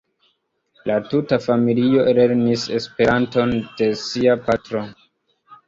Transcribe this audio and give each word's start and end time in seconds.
La 0.91 0.95
tuta 1.11 1.37
familio 1.43 2.07
lernis 2.21 2.65
Esperanton 2.79 3.55
de 3.69 3.93
sia 4.07 4.41
patro. 4.51 4.85